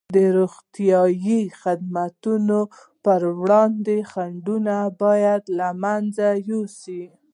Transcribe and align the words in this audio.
د 0.15 0.17
روغتیايي 0.37 1.39
خدماتو 1.61 2.33
پر 3.05 3.21
وړاندې 3.39 3.97
خنډونه 4.11 4.75
باید 5.01 5.43
له 5.59 5.69
منځه 5.83 6.27
یوسي. 6.49 7.03